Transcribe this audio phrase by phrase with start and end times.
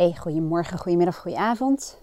[0.00, 1.98] Hey, goedemorgen, goedemiddag, goedenavond.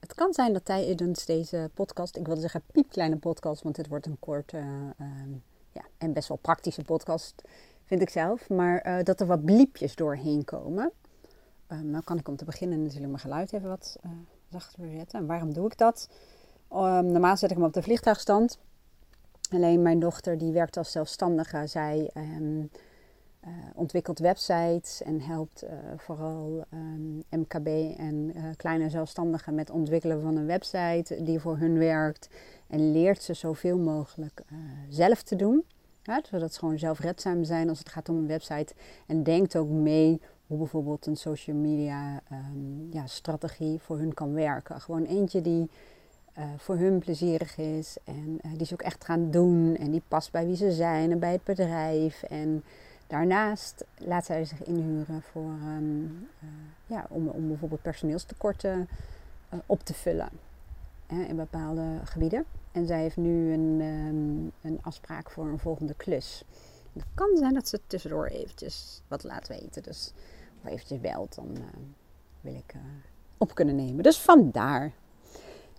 [0.00, 4.06] Het kan zijn dat tijdens deze podcast, ik wilde zeggen piepkleine podcast, want dit wordt
[4.06, 4.56] een korte
[4.98, 5.30] ehm,
[5.72, 7.42] ja, en best wel praktische podcast,
[7.84, 8.48] vind ik zelf.
[8.48, 10.92] Maar eh, dat er wat bliepjes doorheen komen.
[11.68, 14.10] Um, nou kan ik om te beginnen natuurlijk mijn geluid even wat uh,
[14.50, 15.18] zachter zetten.
[15.18, 16.08] En waarom doe ik dat?
[16.72, 18.58] Um, normaal zet ik hem op de vliegtuigstand.
[19.50, 21.66] Alleen mijn dochter die werkt als zelfstandige.
[21.66, 22.10] Zij
[23.46, 29.70] uh, ontwikkelt websites en helpt uh, vooral um, ehm, MKB en uh, kleine zelfstandigen met
[29.70, 32.28] ontwikkelen van een website die voor hun werkt.
[32.66, 34.42] En leert ze zoveel mogelijk
[34.88, 35.64] zelf te doen.
[36.22, 38.74] Zodat ze gewoon zelfredzaam zijn als het gaat om een website.
[39.06, 44.32] En denkt ook mee hoe bijvoorbeeld een social media um, ja, strategie voor hun kan
[44.32, 44.80] werken.
[44.80, 45.70] Gewoon eentje die
[46.56, 49.76] voor hun plezierig is en die ze ook echt gaan doen.
[49.76, 52.22] En die past bij wie ze zijn en bij het bedrijf.
[52.22, 52.64] En
[53.12, 56.48] Daarnaast laat zij zich inhuren voor, um, uh,
[56.86, 58.88] ja, om, om bijvoorbeeld personeelstekorten
[59.54, 60.28] uh, op te vullen
[61.06, 62.44] hè, in bepaalde gebieden.
[62.72, 66.44] En zij heeft nu een, um, een afspraak voor een volgende klus.
[66.92, 69.82] Het kan zijn dat ze tussendoor eventjes wat laat weten.
[69.82, 70.12] Dus
[70.62, 71.64] of eventjes belt, dan uh,
[72.40, 72.74] wil ik
[73.38, 74.02] op kunnen nemen.
[74.02, 74.92] Dus vandaar.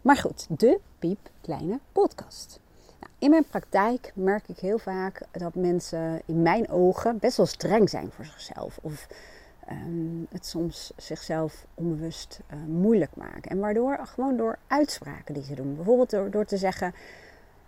[0.01, 2.59] Maar goed, de piep kleine podcast.
[3.23, 7.89] In mijn praktijk merk ik heel vaak dat mensen in mijn ogen best wel streng
[7.89, 8.79] zijn voor zichzelf.
[8.81, 9.07] Of
[9.69, 13.51] um, het soms zichzelf onbewust uh, moeilijk maken.
[13.51, 15.75] En waardoor gewoon door uitspraken die ze doen.
[15.75, 16.93] Bijvoorbeeld door, door te zeggen.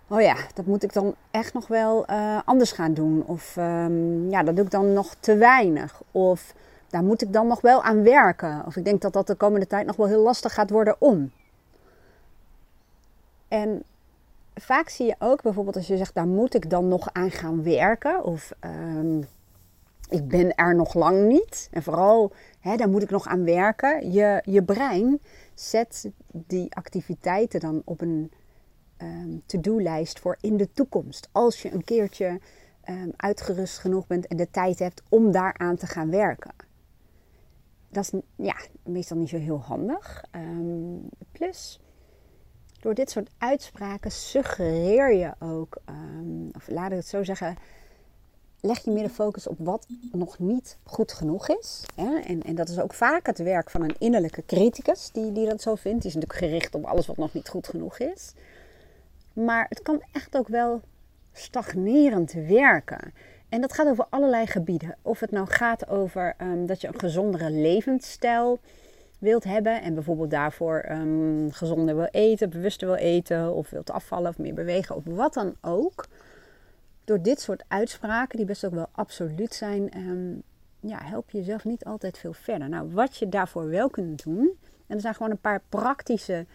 [0.08, 3.24] Oh ja, dat moet ik dan echt nog wel uh, anders gaan doen.
[3.26, 6.02] Of um, ja, dat doe ik dan nog te weinig.
[6.10, 6.54] Of
[6.88, 8.62] daar moet ik dan nog wel aan werken.
[8.66, 11.32] Of ik denk dat dat de komende tijd nog wel heel lastig gaat worden om.
[13.48, 13.82] En
[14.60, 17.62] vaak zie je ook bijvoorbeeld als je zegt, daar moet ik dan nog aan gaan
[17.62, 18.24] werken.
[18.24, 19.24] Of um,
[20.08, 21.68] ik ben er nog lang niet.
[21.70, 24.12] En vooral, hè, daar moet ik nog aan werken.
[24.12, 25.20] Je, je brein
[25.54, 28.32] zet die activiteiten dan op een
[28.98, 31.28] um, to-do-lijst voor in de toekomst.
[31.32, 32.40] Als je een keertje
[32.88, 36.54] um, uitgerust genoeg bent en de tijd hebt om daaraan te gaan werken.
[37.88, 40.24] Dat is ja, meestal niet zo heel handig.
[41.32, 41.80] plus,
[42.80, 47.56] door dit soort uitspraken suggereer je ook, um, of laat ik het zo zeggen,
[48.60, 51.84] leg je meer de focus op wat nog niet goed genoeg is.
[51.94, 52.18] Hè?
[52.18, 55.62] En, en, dat is ook vaak het werk van een innerlijke criticus die, die dat
[55.62, 56.02] zo vindt.
[56.02, 58.32] Die is natuurlijk gericht op alles wat nog niet goed genoeg is.
[59.32, 60.80] Maar het kan echt ook wel
[61.32, 63.12] stagnerend werken.
[63.48, 64.96] En dat gaat over allerlei gebieden.
[65.02, 68.58] Of het nou gaat over um, dat je een gezondere levensstijl
[69.18, 74.30] wilt hebben en bijvoorbeeld daarvoor um, gezonder wil eten, bewuster wil eten of wilt afvallen
[74.30, 76.06] of meer bewegen of wat dan ook.
[77.04, 80.42] Door dit soort uitspraken, die best ook wel absoluut zijn, um,
[80.80, 82.68] ja, help je jezelf niet altijd veel verder.
[82.68, 86.46] Nou, wat je daarvoor wel kunt doen, en er zijn gewoon een paar praktische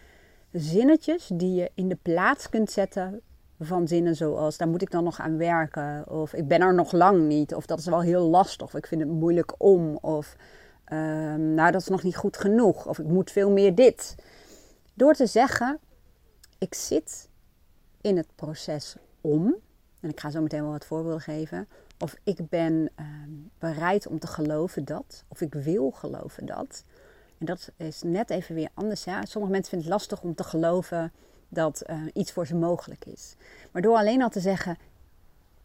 [0.52, 3.20] zinnetjes die je in de plaats kunt zetten
[3.60, 6.92] van zinnen zoals daar moet ik dan nog aan werken of ik ben er nog
[6.92, 10.36] lang niet of dat is wel heel lastig of ik vind het moeilijk om of
[10.92, 12.86] Um, nou, dat is nog niet goed genoeg.
[12.86, 14.14] Of ik moet veel meer dit.
[14.94, 15.78] Door te zeggen,
[16.58, 17.28] ik zit
[18.00, 19.54] in het proces om.
[20.00, 21.68] En ik ga zo meteen wel wat voorbeelden geven.
[21.98, 25.24] Of ik ben um, bereid om te geloven dat.
[25.28, 26.84] Of ik wil geloven dat.
[27.38, 29.04] En dat is net even weer anders.
[29.04, 29.24] Ja.
[29.24, 31.12] Sommige mensen vinden het lastig om te geloven
[31.48, 33.36] dat uh, iets voor ze mogelijk is.
[33.70, 34.78] Maar door alleen al te zeggen,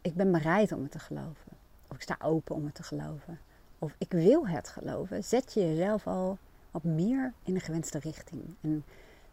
[0.02, 1.52] ik ben bereid om het te geloven.
[1.90, 3.40] Of ik sta open om het te geloven
[3.80, 6.38] of ik wil het geloven, zet je jezelf al
[6.72, 8.44] wat meer in de gewenste richting.
[8.62, 8.84] En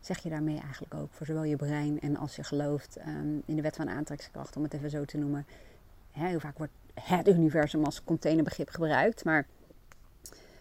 [0.00, 3.56] zeg je daarmee eigenlijk ook voor zowel je brein en als je gelooft um, in
[3.56, 5.47] de wet van aantrekkingskracht, om het even zo te noemen.
[6.10, 9.47] Hè, heel vaak wordt het universum als containerbegrip gebruikt, maar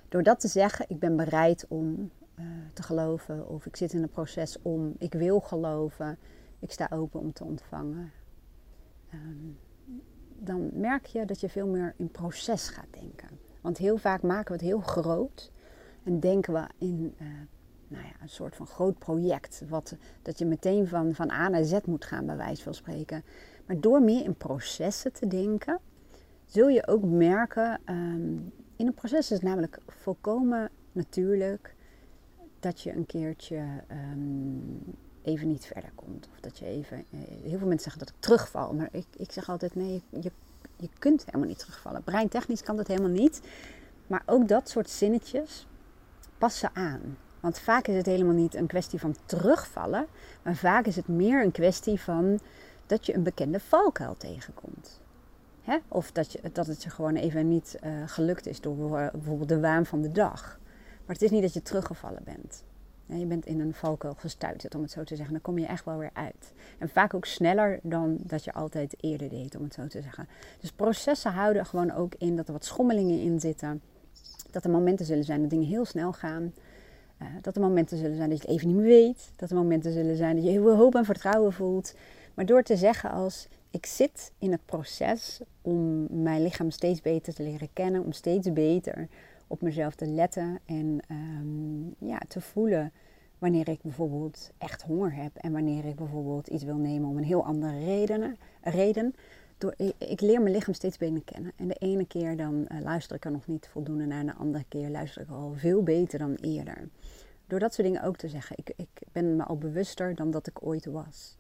[0.10, 4.04] door dat te zeggen, ik ben bereid om uh, te geloven, of ik zit in
[4.04, 6.18] een proces om, ik wil geloven,
[6.60, 8.12] ik sta open om te ontvangen.
[9.14, 9.58] Um,
[10.38, 13.30] dan merk je dat je veel meer in proces gaat denken.
[13.64, 15.52] Want heel vaak maken we het heel groot
[16.04, 17.28] en denken we in uh,
[17.88, 19.64] nou ja, een soort van groot project.
[19.70, 23.24] Wat, dat je meteen van, van A naar Z moet gaan, bij wijze van spreken.
[23.66, 25.80] Maar door meer in processen te denken,
[26.46, 27.80] zul je ook merken.
[27.90, 31.76] Um, in een proces is het namelijk volkomen natuurlijk
[32.60, 36.28] dat je een keertje um, even niet verder komt.
[36.32, 37.06] Of dat je even.
[37.10, 38.74] Uh, heel veel mensen zeggen dat ik terugval.
[38.74, 40.32] Maar ik, ik zeg altijd: nee, je
[41.00, 42.04] kunt helemaal niet terugvallen.
[42.04, 43.42] Breintechnisch kan dat helemaal niet.
[44.08, 45.68] Maar ook dat soort zinnetjes
[46.38, 47.18] passen aan.
[47.40, 50.08] Want vaak is het helemaal niet een kwestie van terugvallen.
[50.42, 52.40] Maar vaak is het meer een kwestie van
[52.86, 55.02] dat je een bekende valkuil tegenkomt.
[55.62, 55.78] Hè?
[55.88, 58.76] Of dat, je, dat het je gewoon even niet uh, gelukt is door
[59.12, 60.60] bijvoorbeeld de waan van de dag.
[61.06, 62.64] Maar het is niet dat je teruggevallen bent.
[63.06, 65.34] Je bent in een valkuil gestuiterd, om het zo te zeggen.
[65.34, 66.54] Dan kom je echt wel weer uit.
[66.78, 70.28] En vaak ook sneller dan dat je altijd eerder deed, om het zo te zeggen.
[70.60, 73.82] Dus processen houden gewoon ook in dat er wat schommelingen in zitten.
[74.52, 76.54] Dat er momenten zullen zijn dat dingen heel snel gaan.
[77.22, 79.32] Uh, dat er momenten zullen zijn dat je het even niet meer weet.
[79.36, 81.96] Dat er momenten zullen zijn dat je heel veel hoop en vertrouwen voelt.
[82.34, 87.34] Maar door te zeggen als ik zit in het proces om mijn lichaam steeds beter
[87.34, 89.08] te leren kennen, om steeds beter
[89.48, 92.92] op mezelf te letten en um, ja, te voelen
[93.38, 97.24] wanneer ik bijvoorbeeld echt honger heb en wanneer ik bijvoorbeeld iets wil nemen om een
[97.24, 99.16] heel andere redenen, reden.
[99.58, 101.52] Door, ik, leer mijn lichaam steeds beter kennen.
[101.56, 104.34] En de ene keer dan uh, luister ik er nog niet voldoende naar, en de
[104.34, 106.90] andere keer luister ik al veel beter dan eerder.
[107.48, 108.56] Door dat soort dingen ook te zeggen.
[108.58, 111.38] Ik, ik ben me al bewuster dan dat ik ooit was.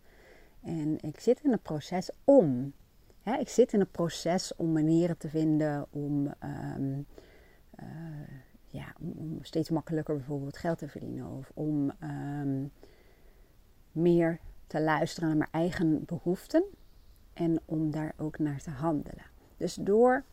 [0.61, 2.73] En ik zit in een proces om.
[3.21, 6.33] Hè, ik zit in een proces om manieren te vinden om,
[6.75, 7.05] um,
[7.79, 7.87] uh,
[8.65, 11.27] ja, om, steeds makkelijker bijvoorbeeld geld te verdienen.
[11.37, 12.71] Of om um,
[13.91, 16.63] meer te luisteren naar mijn eigen behoeften.
[17.33, 19.25] En om daar ook naar te handelen.
[19.57, 20.23] Dus door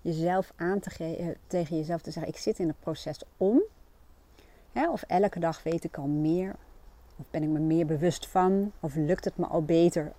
[0.00, 3.62] jezelf aan te geven, tegen jezelf te zeggen: Ik zit in het proces om.
[4.72, 6.56] Hè, of elke dag weet ik al meer
[7.16, 8.72] of ben ik me meer bewust van?
[8.80, 10.12] Of lukt het me al beter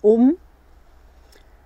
[0.00, 0.36] om?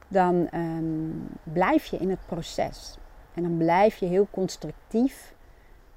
[0.09, 1.11] Dan ehm,
[1.43, 2.99] blijf je in het proces.
[3.35, 5.35] En dan blijf je heel constructief,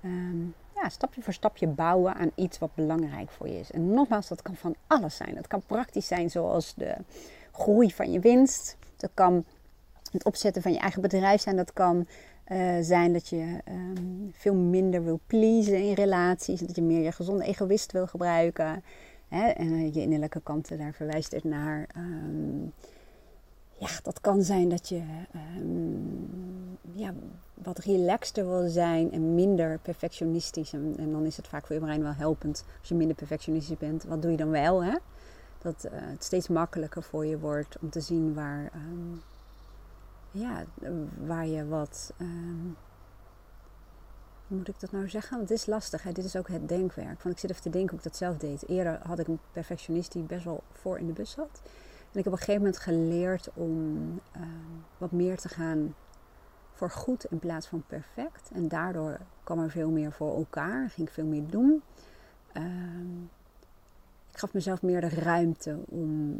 [0.04, 3.72] um, ja, stapje voor stapje bouwen aan iets wat belangrijk voor je is.
[3.72, 5.36] En nogmaals, dat kan van alles zijn.
[5.36, 6.96] Het kan praktisch zijn zoals de
[7.52, 8.78] groei van je winst.
[8.98, 9.46] Dat kan
[10.12, 11.56] het opzetten van je eigen bedrijf zijn.
[11.56, 12.08] Dat kan
[12.48, 16.60] uh, zijn dat je um, veel minder wil pleasen in relaties.
[16.60, 18.84] Dat je meer je gezonde egoïst wil gebruiken.
[19.28, 19.48] Hè?
[19.48, 21.88] En uh, je innerlijke kanten, daar verwijst het naar.
[21.98, 22.74] Um,
[23.80, 25.02] ja, dat kan zijn dat je
[25.60, 27.14] um, ja,
[27.54, 30.74] wat relaxter wil zijn en minder perfectionistisch.
[30.74, 34.04] En, dan is het vaak voor je wel helpend als je minder perfectionistisch bent.
[34.04, 34.84] Wat doe je dan wel?
[34.84, 34.98] Hè?
[35.58, 38.72] Dat uh, het steeds makkelijker voor je wordt om te zien waar
[40.32, 40.66] ja,
[41.26, 42.14] waar je wat.
[42.22, 42.78] Um,
[44.48, 45.38] hoe moet ik dat nou zeggen?
[45.38, 46.04] Want het is lastig.
[46.04, 46.12] Hè?
[46.12, 47.20] Dit is ook het denkwerk.
[47.20, 48.68] Van ik zit even te denken hoe ik dat zelf deed.
[48.68, 51.62] Eerder had ik een perfectionist die best wel voor in de bus zat.
[52.18, 53.72] En ik heb op een gegeven moment geleerd om
[54.36, 55.96] um, wat meer te gaan
[56.74, 58.50] voor goed in plaats van perfect.
[58.54, 60.90] En daardoor kwam er veel meer voor elkaar.
[60.90, 61.84] Ging ik veel meer doen.
[62.54, 63.30] Um,
[64.32, 66.40] ik gaf mezelf meer de ruimte om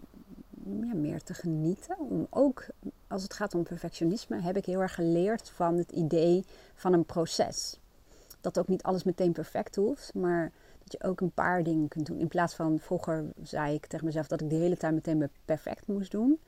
[0.66, 1.98] ja, meer te genieten.
[2.00, 2.66] Om ook
[3.08, 6.46] als het gaat om perfectionisme, heb ik heel erg geleerd van het idee
[6.76, 7.80] van een proces.
[8.42, 10.52] Dat ook niet alles meteen perfect hoeft, maar
[10.88, 12.20] dat je ook een paar dingen kunt doen.
[12.20, 15.88] In plaats van vroeger zei ik tegen mezelf dat ik de hele tijd meteen perfect
[15.88, 16.40] moest doen.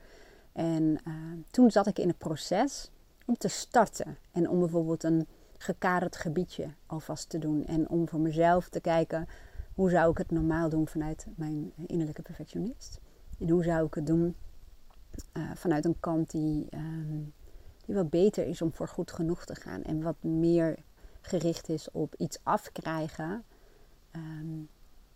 [0.52, 1.14] En uh,
[1.50, 2.90] toen zat ik in het proces
[3.26, 4.16] om te starten.
[4.32, 5.26] En om bijvoorbeeld een
[5.58, 7.66] gekaderd gebiedje alvast te doen.
[7.66, 9.28] En om voor mezelf te kijken
[9.74, 13.00] hoe zou ik het normaal doen vanuit mijn innerlijke perfectionist.
[13.38, 14.36] En hoe zou ik het doen
[15.36, 17.32] uh, vanuit een kant die, um,
[17.86, 19.82] die wat beter is om voor goed genoeg te gaan.
[19.82, 20.78] En wat meer
[21.20, 23.44] gericht is op iets afkrijgen.
[24.16, 24.68] Um,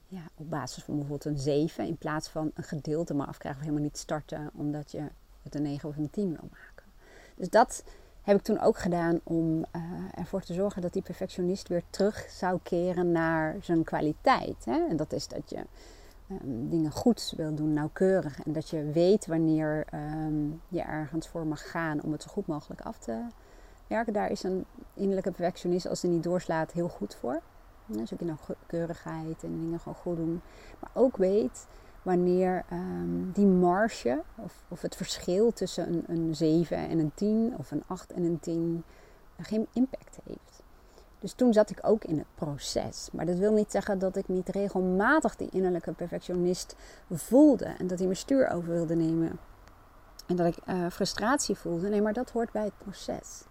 [0.07, 3.67] ja, op basis van bijvoorbeeld een 7 in plaats van een gedeelte maar afkrijgen of
[3.67, 5.09] helemaal niet starten omdat je
[5.43, 6.87] het een 9 of een 10 wil maken.
[7.35, 7.85] Dus dat
[8.23, 9.83] heb ik toen ook gedaan om uh,
[10.15, 14.65] ervoor te zorgen dat die perfectionist weer terug zou keren naar zijn kwaliteit.
[14.65, 14.87] Hè?
[14.89, 15.65] En dat is dat je
[16.31, 18.43] um, dingen goed wil doen, nauwkeurig.
[18.43, 22.47] En dat je weet wanneer um, je ergens voor mag gaan om het zo goed
[22.47, 23.21] mogelijk af te
[23.87, 24.13] werken.
[24.13, 24.65] Daar is een
[24.95, 27.43] innerlijke perfectionist, als hij niet doorslaat, heel goed voor.
[27.87, 30.41] Dus ook in nauwkeurigheid en dingen gewoon goed doen.
[30.81, 31.67] Maar ook weet
[32.03, 37.55] wanneer um, die marge of, of, het verschil tussen een, een 7 en een 10
[37.59, 38.85] of een 8 en een 10
[39.39, 40.63] geen impact heeft.
[41.19, 43.09] Dus toen zat ik ook in het proces.
[43.13, 46.77] Maar dat wil niet zeggen dat ik niet regelmatig die innerlijke perfectionist
[47.11, 47.65] voelde.
[47.65, 49.39] En dat hij mijn stuur over wilde nemen.
[50.27, 51.89] En dat ik uh, frustratie voelde.
[51.89, 53.45] Nee, maar dat hoort bij het proces.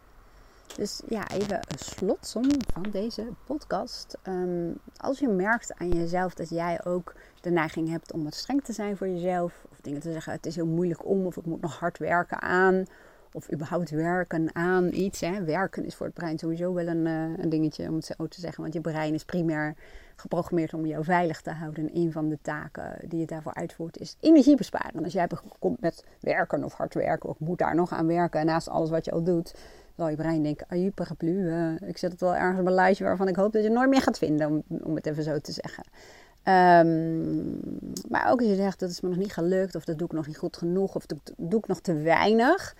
[0.76, 4.18] Dus ja, even een slotsom van deze podcast.
[4.28, 8.64] Um, als je merkt aan jezelf dat jij ook de neiging hebt om wat streng
[8.64, 9.66] te zijn voor jezelf.
[9.72, 11.26] Of dingen te zeggen, het is heel moeilijk om.
[11.26, 12.86] Of ik moet nog hard werken aan
[13.34, 15.22] of überhaupt werken aan iets.
[15.22, 15.44] Hè.
[15.44, 18.40] Werken is voor het brein sowieso wel een, uh, een dingetje, om het zo te
[18.40, 18.62] zeggen.
[18.62, 19.76] Want je brein is primair
[20.16, 21.84] geprogrammeerd om jou veilig te houden.
[21.84, 25.04] En een van de taken die je daarvoor uitvoert is energie besparen.
[25.04, 25.28] Als jij
[25.60, 28.90] komt met werken of hard werken, of moet daar nog aan werken, en naast alles
[28.90, 29.56] wat je al doet,
[29.96, 33.04] zal je brein denken, ajuh, paraplu, uh, ik zet het wel ergens op een lijstje
[33.04, 35.40] waarvan ik hoop dat je het nooit meer gaat vinden, om, om het even zo
[35.40, 35.84] te zeggen.
[36.46, 37.60] Um,
[38.10, 40.14] maar ook als je zegt, dat is me nog niet gelukt, of dat doe ik
[40.14, 42.76] nog niet goed genoeg, of dat doe ik nog te weinig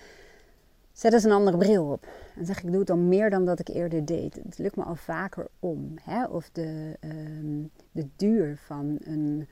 [0.94, 2.08] Zet eens een andere bril op.
[2.36, 4.36] En zeg ik, doe het dan meer dan dat ik eerder deed.
[4.44, 5.94] Het lukt me al vaker om.
[6.02, 6.26] Hè?
[6.26, 9.48] Of de, ehm, de duur van een,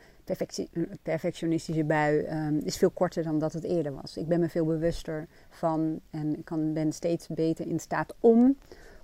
[1.01, 4.17] perfectionistische bui um, is veel korter dan dat het eerder was.
[4.17, 8.57] Ik ben me veel bewuster van en ik kan, ben steeds beter in staat om.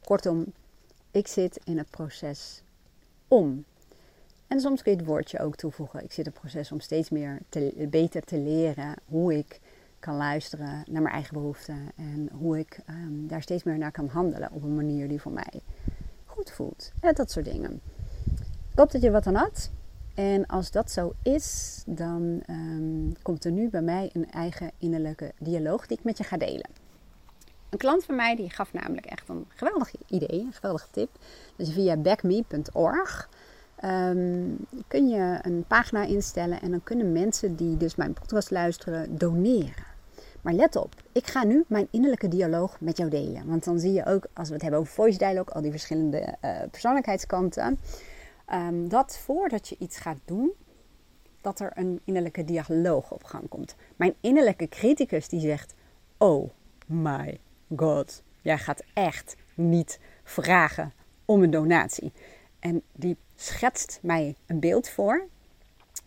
[0.03, 0.45] Kortom,
[1.11, 2.63] ik zit in het proces
[3.27, 3.65] om.
[4.47, 6.03] En soms kun je het woordje ook toevoegen.
[6.03, 9.59] Ik zit in het proces om steeds meer te, beter te leren hoe ik
[9.99, 11.91] kan luisteren naar mijn eigen behoeften.
[11.95, 15.31] En hoe ik ehm, daar steeds meer naar kan handelen op een manier die voor
[15.31, 15.61] mij
[16.25, 16.91] goed voelt.
[16.99, 17.81] En dat soort dingen.
[18.71, 19.71] Ik hoop dat je wat aan had.
[20.17, 25.31] En als dat zo is, dan um, komt er nu bij mij een eigen innerlijke
[25.39, 26.69] dialoog die ik met je ga delen.
[27.69, 31.09] Een klant van mij die gaf namelijk echt een geweldig idee, een geweldige tip.
[31.55, 33.29] Dus via backme.org
[33.83, 34.57] um,
[34.87, 39.85] kun je een pagina instellen en dan kunnen mensen die dus mijn podcast luisteren doneren.
[40.41, 43.47] Maar let op, ik ga nu mijn innerlijke dialoog met jou delen.
[43.47, 46.35] Want dan zie je ook, als we het hebben over voice dialogue, al die verschillende
[46.41, 47.79] uh, persoonlijkheidskanten.
[48.53, 50.51] Um, dat voordat je iets gaat doen,
[51.41, 53.75] dat er een innerlijke dialoog op gang komt.
[53.95, 55.73] Mijn innerlijke criticus die zegt:
[56.17, 56.49] Oh
[56.85, 57.39] my
[57.75, 60.93] god, jij gaat echt niet vragen
[61.25, 62.11] om een donatie.
[62.59, 65.27] En die schetst mij een beeld voor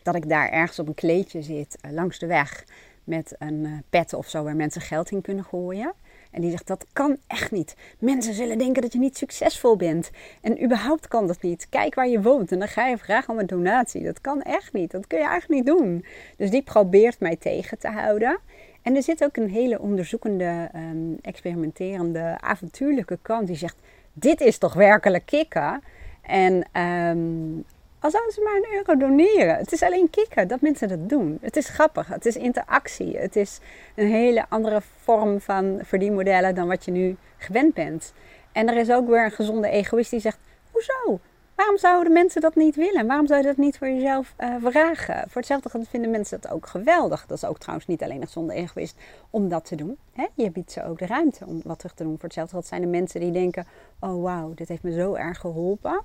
[0.02, 2.64] dat ik daar ergens op een kleedje zit uh, langs de weg
[3.04, 5.92] met een uh, pet of zo waar mensen geld in kunnen gooien.
[6.30, 7.76] En die zegt dat kan echt niet.
[7.99, 10.10] Mensen zullen denken dat je niet succesvol bent.
[10.40, 11.66] En überhaupt kan dat niet.
[11.68, 14.04] Kijk waar je woont en dan ga je vragen om een donatie.
[14.04, 14.90] Dat kan echt niet.
[14.90, 16.04] Dat kun je eigenlijk niet doen.
[16.37, 18.38] Dus die probeert mij tegen te houden.
[18.82, 23.76] En er zit ook een hele onderzoekende, um, experimenterende, avontuurlijke kant die zegt:
[24.12, 25.82] Dit is toch werkelijk kicken?
[26.22, 27.64] En um,
[28.00, 29.57] al zouden ze maar een euro doneren.
[29.57, 31.38] Het is alleen kicken dat mensen dat doen.
[31.40, 32.09] Het is grappig.
[32.09, 33.16] Het is interactie.
[33.16, 33.59] Het is
[33.95, 38.12] een hele andere vorm van verdienmodellen dan wat je nu gewend bent.
[38.52, 40.38] En er is ook weer een gezonde egoïst die zegt:
[40.71, 41.21] Hoezo?
[41.54, 43.07] Waarom zouden mensen dat niet willen?
[43.07, 45.25] Waarom zou je dat niet voor jezelf uh, vragen?
[45.28, 47.26] Voor hetzelfde vinden mensen dat ook geweldig.
[47.26, 48.97] Dat is ook trouwens niet alleen een gezonde egoïst
[49.30, 49.99] om dat te doen.
[50.12, 50.26] Hè?
[50.35, 52.12] Je biedt ze ook de ruimte om wat terug te doen.
[52.12, 53.66] Voor hetzelfde dat zijn de mensen die denken:
[54.00, 56.02] Oh wauw, dit heeft me zo erg geholpen.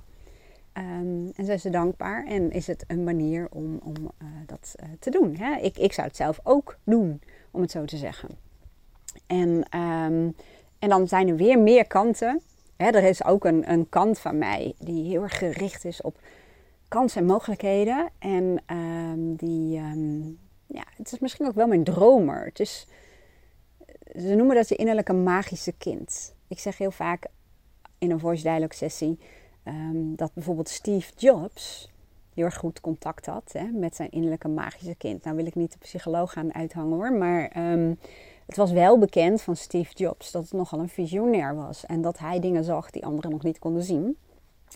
[0.77, 4.89] Um, en zijn ze dankbaar en is het een manier om, om uh, dat uh,
[4.99, 5.35] te doen.
[5.35, 5.55] Hè?
[5.55, 8.29] Ik, ik zou het zelf ook doen, om het zo te zeggen.
[9.27, 10.35] En, um,
[10.79, 12.41] en dan zijn er weer meer kanten.
[12.75, 12.85] Hè?
[12.85, 16.19] Er is ook een, een kant van mij die heel erg gericht is op
[16.87, 18.09] kansen en mogelijkheden.
[18.19, 19.71] En um, die,
[20.67, 22.45] ja, het is misschien ook wel mijn dromer.
[22.45, 22.87] Het is,
[24.15, 26.35] ze noemen dat je innerlijke magische kind.
[26.47, 27.27] Ik zeg heel vaak
[27.97, 29.19] in een voice dialogue sessie
[29.67, 31.89] um, dat bijvoorbeeld Steve Jobs
[32.33, 35.23] heel erg goed contact had hè, met zijn innerlijke magische kind.
[35.23, 37.99] Nou wil ik niet de psycholoog gaan uithangen hoor, maar um,
[38.45, 41.85] het was wel bekend van Steve Jobs dat het nogal een visionair was.
[41.85, 44.17] En dat hij dingen zag die anderen nog niet konden zien.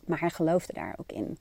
[0.05, 1.37] Maar hij geloofde daar ook in.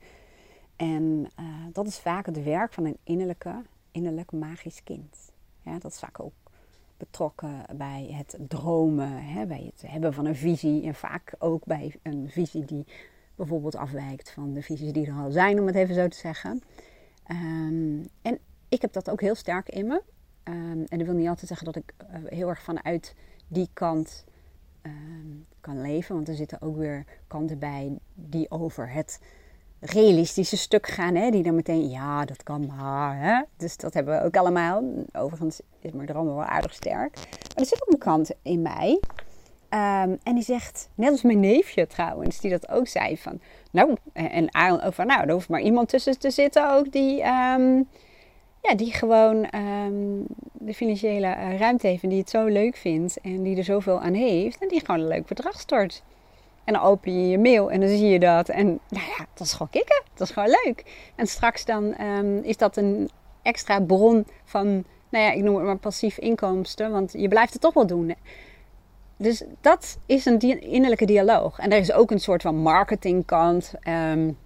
[0.75, 5.31] En uh, dat is vaak het werk van een innerlijke, innerlijk magisch kind.
[5.61, 6.33] Ja, dat is vaak ook
[6.97, 10.83] betrokken bij het dromen, hè, bij het hebben van een visie.
[10.83, 12.85] En vaak ook bij een visie die
[13.39, 16.61] bijvoorbeeld afwijkt van de visies die er al zijn, om het even zo te zeggen.
[17.31, 20.01] Um, en ik heb dat ook heel sterk in me.
[20.43, 23.15] Um, en dat wil niet altijd zeggen dat ik uh, heel erg vanuit
[23.47, 24.25] die kant
[24.81, 26.15] um, kan leven.
[26.15, 29.19] Want er zitten ook weer kanten bij die over het
[29.79, 31.15] realistische stuk gaan.
[31.15, 31.29] Hè?
[31.29, 33.19] Die dan meteen, ja, dat kan maar.
[33.19, 33.43] Hè?
[33.57, 34.83] Dus dat hebben we ook allemaal.
[35.11, 37.15] Overigens is mijn droom wel aardig sterk.
[37.15, 38.99] Maar er zit ook een kant in mij
[39.73, 43.39] Um, en die zegt, net als mijn neefje trouwens, die dat ook zei van,
[43.71, 47.87] nou, en Aaron ook nou, er hoeft maar iemand tussen te zitten ook die, um,
[48.61, 53.21] ja, die gewoon um, de financiële uh, ruimte heeft en die het zo leuk vindt
[53.21, 56.03] en die er zoveel aan heeft en die gewoon een leuk bedrag stort.
[56.63, 59.47] En dan open je je mail en dan zie je dat en nou ja, dat
[59.47, 61.11] is gewoon kicken, dat is gewoon leuk.
[61.15, 61.95] En straks dan
[62.43, 63.09] is dat een
[63.41, 64.67] extra bron van,
[65.09, 68.15] nou ja, ik noem het maar passief inkomsten, want je blijft het toch wel doen.
[69.21, 71.59] Dus dat is een innerlijke dialoog.
[71.59, 73.73] En er is ook een soort van marketingkant.
[73.87, 74.37] Um,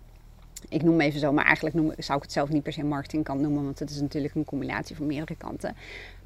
[0.69, 3.41] ik noem even zo, maar eigenlijk noem, zou ik het zelf niet per se marketingkant
[3.41, 5.75] noemen, want het is natuurlijk een combinatie van meerdere kanten.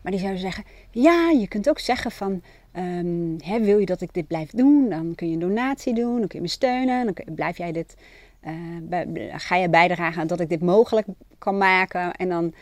[0.02, 2.42] Maar die zouden zeggen: ja, je kunt ook zeggen van,
[2.78, 4.90] um, hè, wil je dat ik dit blijf doen?
[4.90, 7.96] Dan kun je een donatie doen, dan kun je me steunen, dan blijf jij dit,
[8.44, 12.12] uh, ga je bijdragen aan dat ik dit mogelijk kan maken.
[12.12, 12.54] En dan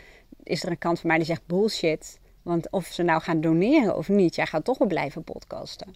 [0.44, 2.20] is er een kant van mij die zegt bullshit.
[2.46, 5.96] Want of ze nou gaan doneren of niet, jij gaat toch wel blijven podcasten.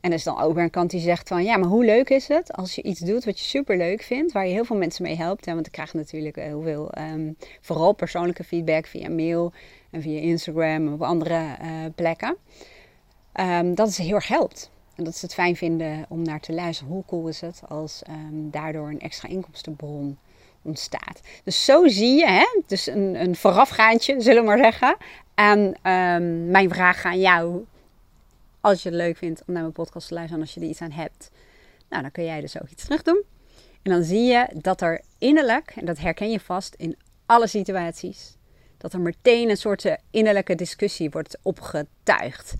[0.00, 2.10] En er is dan ook weer een kant die zegt van ja, maar hoe leuk
[2.10, 4.76] is het als je iets doet wat je super leuk vindt, waar je heel veel
[4.76, 5.44] mensen mee helpt.
[5.44, 5.54] Hè?
[5.54, 9.52] Want ik krijg natuurlijk heel veel, um, vooral persoonlijke feedback via mail
[9.90, 12.36] en via Instagram of andere uh, plekken.
[13.40, 14.70] um, dat het heel erg helpt.
[14.94, 16.92] En dat ze het fijn vinden om naar te luisteren.
[16.92, 20.18] Hoe cool is het als um, daardoor een extra inkomstenbron
[20.62, 21.20] ontstaat.
[21.44, 22.62] Dus zo zie je, hè?
[22.66, 24.96] dus een, een voorafgaandje, zullen we maar zeggen.
[25.34, 25.58] En
[25.90, 27.64] um, mijn vraag aan jou,
[28.60, 30.70] als je het leuk vindt om naar mijn podcast te luisteren en als je er
[30.70, 31.30] iets aan hebt,
[31.88, 33.22] nou, dan kun jij dus ook iets terug doen.
[33.82, 38.36] En dan zie je dat er innerlijk, en dat herken je vast in alle situaties,
[38.78, 42.54] dat er meteen een soort innerlijke discussie wordt opgetuigd.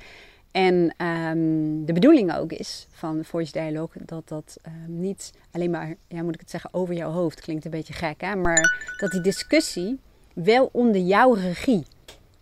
[0.51, 5.95] En um, de bedoeling ook is van Voice Dialogue dat dat um, niet alleen maar,
[6.09, 8.37] ja, moet ik het zeggen, over jouw hoofd klinkt een beetje gek, hè?
[8.37, 10.01] maar dat die discussie
[10.35, 11.87] wel onder jouw regie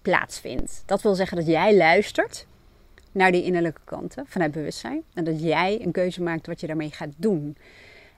[0.03, 0.83] plaatsvindt.
[0.87, 2.47] Dat wil zeggen dat jij luistert
[3.13, 6.91] naar die innerlijke kanten vanuit bewustzijn en dat jij een keuze maakt wat je daarmee
[6.91, 7.57] gaat doen.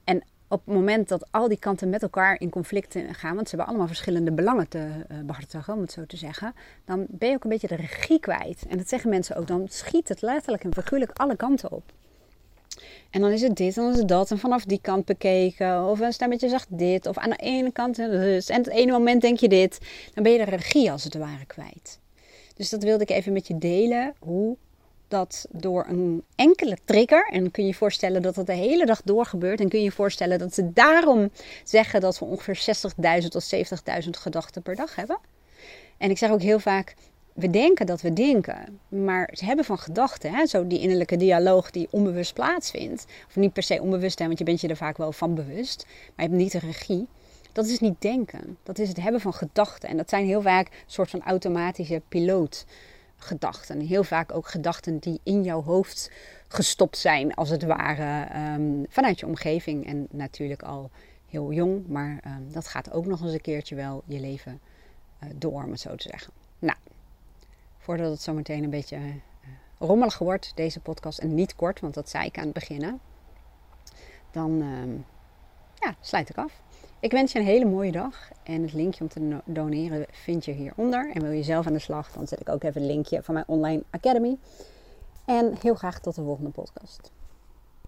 [0.04, 3.56] En op het moment dat al die kanten met elkaar in conflict gaan, want ze
[3.56, 7.34] hebben allemaal verschillende belangen te uh, behartigen, om het zo te zeggen, dan ben je
[7.34, 8.66] ook een beetje de regie kwijt.
[8.68, 11.92] En dat zeggen mensen ook, dan schiet het letterlijk en figuurlijk alle kanten op.
[13.10, 15.84] En dan is het dit, en dan is het dat, en vanaf die kant bekeken,
[15.84, 19.20] of een stemmetje zegt dit, of aan de ene kant dus, en het ene moment
[19.20, 19.78] denk je dit,
[20.14, 21.98] dan ben je de regie als het ware kwijt.
[22.56, 24.56] Dus dat wilde ik even met je delen, hoe
[25.08, 29.02] dat door een enkele trigger, en kun je je voorstellen dat dat de hele dag
[29.02, 31.30] door gebeurt, en kun je je voorstellen dat ze daarom
[31.64, 32.76] zeggen dat we ongeveer
[33.22, 35.18] 60.000 tot 70.000 gedachten per dag hebben.
[35.98, 36.94] En ik zeg ook heel vaak,
[37.34, 41.70] we denken dat we denken, maar ze hebben van gedachten, hè, zo die innerlijke dialoog
[41.70, 44.96] die onbewust plaatsvindt, of niet per se onbewust, hè, want je bent je er vaak
[44.96, 47.06] wel van bewust, maar je hebt niet de regie.
[47.52, 49.88] Dat is niet denken, dat is het hebben van gedachten.
[49.88, 52.66] En dat zijn heel vaak een soort van automatische piloot
[53.16, 53.80] gedachten.
[53.80, 56.10] Heel vaak ook gedachten die in jouw hoofd
[56.48, 59.86] gestopt zijn, als het ware, um, vanuit je omgeving.
[59.86, 60.90] En natuurlijk al
[61.28, 64.60] heel jong, maar um, dat gaat ook nog eens een keertje wel je leven
[65.34, 66.32] door, om het zo te zeggen.
[66.58, 66.76] Nou,
[67.84, 69.02] voordat het zometeen een beetje uh,
[69.78, 73.00] rommelig wordt, deze podcast, en niet kort, want dat zei ik aan het beginnen,
[74.30, 75.04] dan um,
[75.74, 76.62] ja, sluit ik af.
[77.00, 78.30] Ik wens je een hele mooie dag.
[78.42, 81.10] En het linkje om te doneren vind je hieronder.
[81.12, 83.34] En wil je zelf aan de slag, dan zet ik ook even een linkje van
[83.34, 84.36] mijn online academy.
[85.24, 87.10] En heel graag tot de volgende podcast.